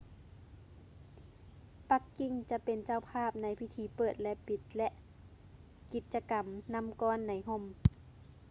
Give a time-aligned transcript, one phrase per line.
[1.89, 4.89] ປັກກິ່ງຈະເປັນເຈົ້າພາບໃນພິທີເປີດ ແລະ ປິດ ແລະ
[5.91, 7.63] ກິດຈະກຳນໍ້າກ້ອນໃນຮົ່ມ